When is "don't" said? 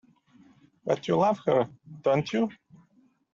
2.01-2.33